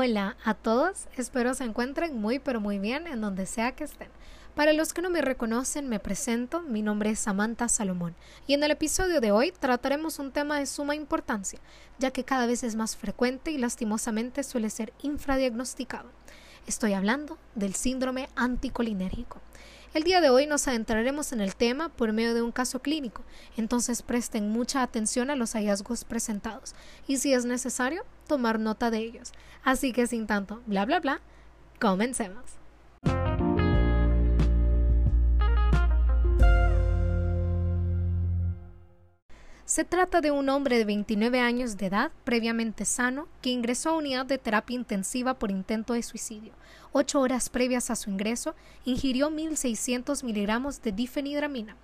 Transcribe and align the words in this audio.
Hola 0.00 0.36
a 0.44 0.54
todos, 0.54 1.08
espero 1.16 1.54
se 1.54 1.64
encuentren 1.64 2.20
muy 2.20 2.38
pero 2.38 2.60
muy 2.60 2.78
bien 2.78 3.08
en 3.08 3.20
donde 3.20 3.46
sea 3.46 3.72
que 3.72 3.82
estén. 3.82 4.06
Para 4.54 4.72
los 4.72 4.94
que 4.94 5.02
no 5.02 5.10
me 5.10 5.22
reconocen, 5.22 5.88
me 5.88 5.98
presento, 5.98 6.62
mi 6.62 6.82
nombre 6.82 7.10
es 7.10 7.18
Samantha 7.18 7.68
Salomón 7.68 8.14
y 8.46 8.54
en 8.54 8.62
el 8.62 8.70
episodio 8.70 9.20
de 9.20 9.32
hoy 9.32 9.50
trataremos 9.50 10.20
un 10.20 10.30
tema 10.30 10.60
de 10.60 10.66
suma 10.66 10.94
importancia, 10.94 11.58
ya 11.98 12.12
que 12.12 12.22
cada 12.22 12.46
vez 12.46 12.62
es 12.62 12.76
más 12.76 12.94
frecuente 12.96 13.50
y 13.50 13.58
lastimosamente 13.58 14.44
suele 14.44 14.70
ser 14.70 14.92
infradiagnosticado. 15.02 16.08
Estoy 16.68 16.92
hablando 16.92 17.38
del 17.54 17.74
síndrome 17.74 18.28
anticolinérgico. 18.36 19.40
El 19.94 20.02
día 20.02 20.20
de 20.20 20.28
hoy 20.28 20.44
nos 20.44 20.68
adentraremos 20.68 21.32
en 21.32 21.40
el 21.40 21.56
tema 21.56 21.88
por 21.88 22.12
medio 22.12 22.34
de 22.34 22.42
un 22.42 22.52
caso 22.52 22.80
clínico, 22.80 23.22
entonces 23.56 24.02
presten 24.02 24.50
mucha 24.50 24.82
atención 24.82 25.30
a 25.30 25.34
los 25.34 25.54
hallazgos 25.54 26.04
presentados 26.04 26.74
y 27.06 27.16
si 27.16 27.32
es 27.32 27.46
necesario, 27.46 28.04
tomar 28.26 28.60
nota 28.60 28.90
de 28.90 28.98
ellos. 28.98 29.32
Así 29.64 29.94
que 29.94 30.06
sin 30.06 30.26
tanto 30.26 30.60
bla 30.66 30.84
bla 30.84 31.00
bla, 31.00 31.22
comencemos. 31.80 32.57
Se 39.78 39.84
trata 39.84 40.20
de 40.20 40.32
un 40.32 40.48
hombre 40.48 40.76
de 40.76 40.84
29 40.84 41.38
años 41.38 41.76
de 41.76 41.86
edad, 41.86 42.10
previamente 42.24 42.84
sano, 42.84 43.28
que 43.40 43.50
ingresó 43.50 43.90
a 43.90 43.96
unidad 43.96 44.26
de 44.26 44.36
terapia 44.36 44.74
intensiva 44.74 45.34
por 45.34 45.52
intento 45.52 45.92
de 45.92 46.02
suicidio. 46.02 46.52
Ocho 46.90 47.20
horas 47.20 47.48
previas 47.48 47.88
a 47.88 47.94
su 47.94 48.10
ingreso, 48.10 48.56
ingirió 48.84 49.30
1.600 49.30 50.24
miligramos 50.24 50.82
de 50.82 50.90
difenidramina. 50.90 51.76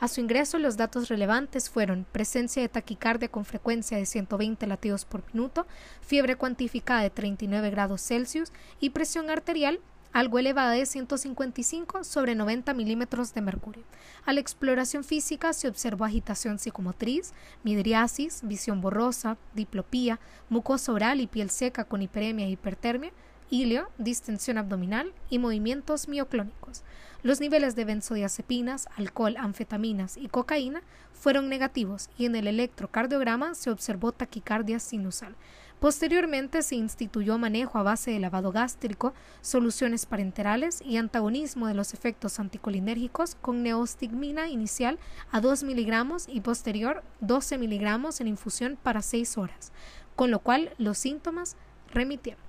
A 0.00 0.08
su 0.08 0.20
ingreso, 0.20 0.58
los 0.58 0.76
datos 0.76 1.08
relevantes 1.08 1.70
fueron 1.70 2.04
presencia 2.10 2.62
de 2.62 2.68
taquicardia 2.68 3.28
con 3.28 3.44
frecuencia 3.44 3.96
de 3.96 4.06
120 4.06 4.66
latidos 4.66 5.04
por 5.04 5.22
minuto, 5.32 5.68
fiebre 6.00 6.34
cuantificada 6.34 7.02
de 7.02 7.10
39 7.10 7.70
grados 7.70 8.02
Celsius 8.02 8.52
y 8.80 8.90
presión 8.90 9.30
arterial 9.30 9.78
algo 10.16 10.38
elevada 10.38 10.70
de 10.70 10.86
155 10.86 12.02
sobre 12.02 12.34
90 12.34 12.72
milímetros 12.72 13.34
de 13.34 13.42
mercurio. 13.42 13.84
A 14.24 14.32
la 14.32 14.40
exploración 14.40 15.04
física 15.04 15.52
se 15.52 15.68
observó 15.68 16.06
agitación 16.06 16.58
psicomotriz, 16.58 17.34
midriasis, 17.64 18.40
visión 18.42 18.80
borrosa, 18.80 19.36
diplopía, 19.52 20.18
mucosa 20.48 20.92
oral 20.92 21.20
y 21.20 21.26
piel 21.26 21.50
seca 21.50 21.84
con 21.84 22.00
hiperemia 22.00 22.46
e 22.46 22.50
hipertermia, 22.50 23.12
hilio, 23.50 23.88
distensión 23.98 24.58
abdominal 24.58 25.12
y 25.30 25.38
movimientos 25.38 26.08
mioclónicos. 26.08 26.82
Los 27.22 27.40
niveles 27.40 27.74
de 27.74 27.84
benzodiazepinas, 27.84 28.88
alcohol, 28.96 29.36
anfetaminas 29.36 30.16
y 30.16 30.28
cocaína 30.28 30.82
fueron 31.12 31.48
negativos 31.48 32.10
y 32.16 32.26
en 32.26 32.36
el 32.36 32.46
electrocardiograma 32.46 33.54
se 33.54 33.70
observó 33.70 34.12
taquicardia 34.12 34.78
sinusal. 34.78 35.34
Posteriormente 35.80 36.62
se 36.62 36.76
instituyó 36.76 37.36
manejo 37.36 37.78
a 37.78 37.82
base 37.82 38.10
de 38.10 38.20
lavado 38.20 38.50
gástrico, 38.50 39.12
soluciones 39.42 40.06
parenterales 40.06 40.80
y 40.82 40.96
antagonismo 40.96 41.66
de 41.66 41.74
los 41.74 41.92
efectos 41.92 42.40
anticolinérgicos 42.40 43.34
con 43.34 43.62
neostigmina 43.62 44.48
inicial 44.48 44.98
a 45.30 45.40
2 45.40 45.64
miligramos 45.64 46.28
y 46.28 46.40
posterior 46.40 47.02
12 47.20 47.58
miligramos 47.58 48.20
en 48.20 48.28
infusión 48.28 48.78
para 48.82 49.02
6 49.02 49.36
horas, 49.36 49.72
con 50.14 50.30
lo 50.30 50.38
cual 50.38 50.72
los 50.78 50.96
síntomas 50.96 51.56
remitieron. 51.92 52.40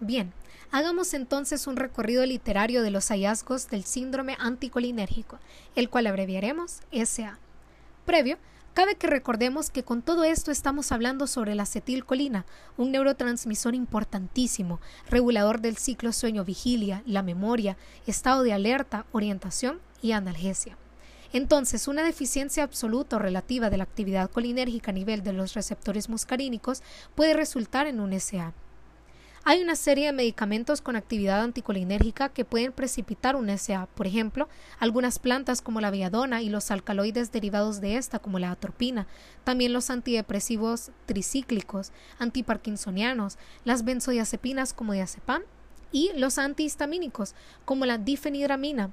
Bien, 0.00 0.32
hagamos 0.70 1.14
entonces 1.14 1.66
un 1.66 1.76
recorrido 1.76 2.24
literario 2.24 2.82
de 2.82 2.90
los 2.90 3.08
hallazgos 3.08 3.68
del 3.68 3.84
síndrome 3.84 4.36
anticolinérgico, 4.38 5.38
el 5.76 5.90
cual 5.90 6.06
abreviaremos 6.06 6.80
SA. 6.90 7.38
Previo, 8.06 8.38
Cabe 8.72 8.94
que 8.94 9.08
recordemos 9.08 9.68
que 9.68 9.82
con 9.82 10.00
todo 10.00 10.22
esto 10.22 10.52
estamos 10.52 10.92
hablando 10.92 11.26
sobre 11.26 11.56
la 11.56 11.64
acetilcolina, 11.64 12.46
un 12.76 12.92
neurotransmisor 12.92 13.74
importantísimo, 13.74 14.80
regulador 15.08 15.60
del 15.60 15.76
ciclo 15.76 16.12
sueño-vigilia, 16.12 17.02
la 17.04 17.22
memoria, 17.22 17.76
estado 18.06 18.44
de 18.44 18.52
alerta, 18.52 19.06
orientación 19.10 19.80
y 20.02 20.12
analgesia. 20.12 20.78
Entonces, 21.32 21.86
una 21.86 22.02
deficiencia 22.02 22.64
absoluta 22.64 23.16
o 23.16 23.18
relativa 23.18 23.70
de 23.70 23.76
la 23.76 23.84
actividad 23.84 24.30
colinérgica 24.30 24.90
a 24.90 24.94
nivel 24.94 25.22
de 25.22 25.32
los 25.32 25.54
receptores 25.54 26.08
muscarínicos 26.08 26.82
puede 27.14 27.34
resultar 27.34 27.86
en 27.86 28.00
un 28.00 28.18
SA. 28.18 28.52
Hay 29.44 29.62
una 29.62 29.74
serie 29.74 30.06
de 30.06 30.12
medicamentos 30.12 30.82
con 30.82 30.96
actividad 30.96 31.40
anticolinérgica 31.40 32.28
que 32.28 32.44
pueden 32.44 32.72
precipitar 32.72 33.36
un 33.36 33.48
SA, 33.56 33.86
por 33.94 34.06
ejemplo, 34.06 34.50
algunas 34.78 35.18
plantas 35.18 35.62
como 35.62 35.80
la 35.80 35.90
viadona 35.90 36.42
y 36.42 36.50
los 36.50 36.70
alcaloides 36.70 37.32
derivados 37.32 37.80
de 37.80 37.96
esta 37.96 38.18
como 38.18 38.38
la 38.38 38.50
atropina, 38.50 39.06
también 39.42 39.72
los 39.72 39.88
antidepresivos 39.88 40.90
tricíclicos, 41.06 41.90
antiparkinsonianos, 42.18 43.38
las 43.64 43.84
benzodiazepinas 43.84 44.74
como 44.74 44.92
diazepam 44.92 45.42
y 45.90 46.10
los 46.16 46.36
antihistamínicos 46.36 47.34
como 47.64 47.86
la 47.86 47.96
difenidramina, 47.96 48.90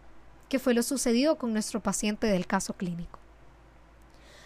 que 0.50 0.60
fue 0.60 0.74
lo 0.74 0.84
sucedido 0.84 1.38
con 1.38 1.54
nuestro 1.54 1.82
paciente 1.82 2.28
del 2.28 2.48
caso 2.48 2.74
clínico. 2.74 3.20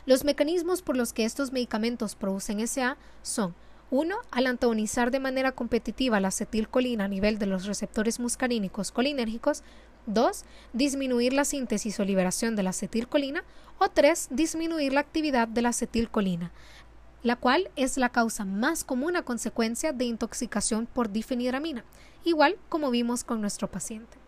Los 0.05 0.23
mecanismos 0.23 0.81
por 0.81 0.97
los 0.97 1.13
que 1.13 1.25
estos 1.25 1.51
medicamentos 1.51 2.15
producen 2.15 2.65
SA 2.67 2.97
son 3.21 3.53
1. 3.91 4.15
Al 4.31 4.47
antagonizar 4.47 5.11
de 5.11 5.19
manera 5.19 5.51
competitiva 5.51 6.19
la 6.19 6.29
acetilcolina 6.29 7.05
a 7.05 7.09
nivel 7.09 7.37
de 7.37 7.45
los 7.45 7.65
receptores 7.65 8.19
muscarínicos 8.19 8.91
colinérgicos. 8.91 9.63
2. 10.07 10.45
Disminuir 10.73 11.33
la 11.33 11.45
síntesis 11.45 11.99
o 11.99 12.05
liberación 12.05 12.55
de 12.55 12.63
la 12.63 12.71
acetilcolina. 12.71 13.43
O 13.77 13.89
3. 13.89 14.29
Disminuir 14.31 14.93
la 14.93 15.01
actividad 15.01 15.47
de 15.47 15.61
la 15.61 15.69
acetilcolina, 15.69 16.51
la 17.21 17.35
cual 17.35 17.69
es 17.75 17.97
la 17.97 18.09
causa 18.09 18.45
más 18.45 18.83
común 18.83 19.15
a 19.15 19.23
consecuencia 19.23 19.93
de 19.93 20.05
intoxicación 20.05 20.87
por 20.87 21.11
difenidramina, 21.11 21.83
igual 22.23 22.57
como 22.69 22.91
vimos 22.91 23.23
con 23.23 23.41
nuestro 23.41 23.69
paciente. 23.69 24.20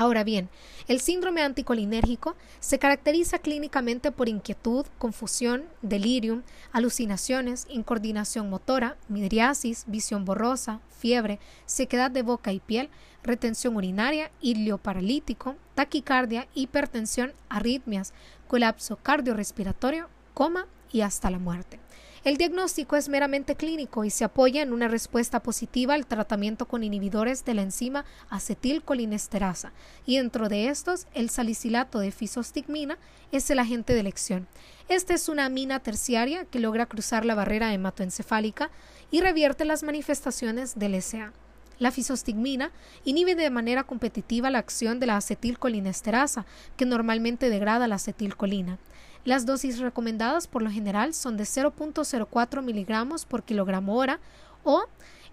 Ahora 0.00 0.24
bien, 0.24 0.48
el 0.88 0.98
síndrome 0.98 1.42
anticolinérgico 1.42 2.34
se 2.58 2.78
caracteriza 2.78 3.38
clínicamente 3.38 4.10
por 4.10 4.30
inquietud, 4.30 4.86
confusión, 4.96 5.64
delirium, 5.82 6.40
alucinaciones, 6.72 7.66
incoordinación 7.68 8.48
motora, 8.48 8.96
midriasis, 9.08 9.84
visión 9.88 10.24
borrosa, 10.24 10.80
fiebre, 10.88 11.38
sequedad 11.66 12.10
de 12.10 12.22
boca 12.22 12.50
y 12.50 12.60
piel, 12.60 12.88
retención 13.22 13.76
urinaria, 13.76 14.30
hilio 14.40 14.78
paralítico, 14.78 15.56
taquicardia, 15.74 16.48
hipertensión, 16.54 17.34
arritmias, 17.50 18.14
colapso 18.48 18.96
cardiorrespiratorio, 18.96 20.08
coma 20.32 20.66
y 20.92 21.02
hasta 21.02 21.30
la 21.30 21.38
muerte. 21.38 21.78
El 22.22 22.36
diagnóstico 22.36 22.96
es 22.96 23.08
meramente 23.08 23.54
clínico 23.54 24.04
y 24.04 24.10
se 24.10 24.24
apoya 24.24 24.60
en 24.60 24.74
una 24.74 24.88
respuesta 24.88 25.42
positiva 25.42 25.94
al 25.94 26.06
tratamiento 26.06 26.68
con 26.68 26.84
inhibidores 26.84 27.46
de 27.46 27.54
la 27.54 27.62
enzima 27.62 28.04
acetilcolinesterasa, 28.28 29.72
y 30.04 30.18
dentro 30.18 30.50
de 30.50 30.68
estos, 30.68 31.06
el 31.14 31.30
salicilato 31.30 31.98
de 31.98 32.10
fisostigmina 32.10 32.98
es 33.32 33.48
el 33.48 33.58
agente 33.58 33.94
de 33.94 34.00
elección. 34.00 34.48
Esta 34.90 35.14
es 35.14 35.30
una 35.30 35.46
amina 35.46 35.80
terciaria 35.80 36.44
que 36.44 36.60
logra 36.60 36.84
cruzar 36.84 37.24
la 37.24 37.34
barrera 37.34 37.72
hematoencefálica 37.72 38.70
y 39.10 39.22
revierte 39.22 39.64
las 39.64 39.82
manifestaciones 39.82 40.78
del 40.78 41.00
SA. 41.00 41.32
La 41.78 41.90
fisostigmina 41.90 42.70
inhibe 43.06 43.34
de 43.34 43.48
manera 43.48 43.84
competitiva 43.84 44.50
la 44.50 44.58
acción 44.58 45.00
de 45.00 45.06
la 45.06 45.16
acetilcolinesterasa, 45.16 46.44
que 46.76 46.84
normalmente 46.84 47.48
degrada 47.48 47.88
la 47.88 47.94
acetilcolina. 47.94 48.78
Las 49.24 49.44
dosis 49.44 49.78
recomendadas 49.78 50.46
por 50.46 50.62
lo 50.62 50.70
general 50.70 51.12
son 51.12 51.36
de 51.36 51.44
0.04 51.44 52.62
miligramos 52.62 53.26
por 53.26 53.42
kilogramo 53.42 53.96
hora 53.96 54.18
o 54.64 54.84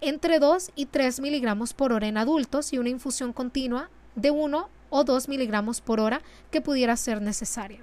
entre 0.02 0.40
2 0.40 0.72
y 0.76 0.88
3 0.88 1.22
miligramos 1.22 1.74
por 1.74 1.94
hora 1.94 2.08
en 2.08 2.18
adultos 2.18 2.74
y 2.74 2.78
una 2.78 2.90
infusión 2.90 3.34
continua 3.34 3.90
de 4.16 4.32
1 4.32 4.70
o 4.90 5.04
2 5.04 5.30
miligramos 5.30 5.82
por 5.82 6.00
hora 6.00 6.22
que 6.52 6.62
pudiera 6.62 6.96
ser 6.98 7.22
necesaria. 7.22 7.80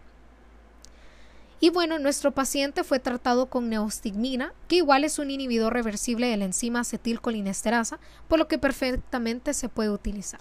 Y 1.60 1.70
bueno, 1.70 1.98
nuestro 1.98 2.32
paciente 2.32 2.84
fue 2.84 2.98
tratado 2.98 3.46
con 3.46 3.70
neostigmina, 3.70 4.52
que 4.68 4.76
igual 4.76 5.02
es 5.04 5.18
un 5.18 5.30
inhibidor 5.30 5.72
reversible 5.72 6.26
de 6.26 6.36
la 6.36 6.44
enzima 6.44 6.80
acetilcolinesterasa, 6.80 7.98
por 8.28 8.38
lo 8.38 8.48
que 8.48 8.58
perfectamente 8.58 9.54
se 9.54 9.70
puede 9.70 9.90
utilizar. 9.90 10.40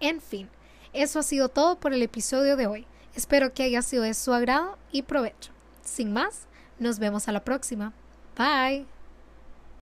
En 0.00 0.20
fin, 0.20 0.48
eso 0.92 1.18
ha 1.18 1.22
sido 1.22 1.48
todo 1.48 1.76
por 1.76 1.92
el 1.92 2.02
episodio 2.02 2.56
de 2.56 2.66
hoy. 2.66 2.86
Espero 3.14 3.52
que 3.52 3.62
haya 3.62 3.82
sido 3.82 4.02
de 4.04 4.14
su 4.14 4.32
agrado 4.32 4.78
y 4.90 5.02
provecho. 5.02 5.52
Sin 5.84 6.12
más, 6.12 6.46
nos 6.78 6.98
vemos 6.98 7.28
a 7.28 7.32
la 7.32 7.44
próxima. 7.44 7.92
Bye. 8.36 8.86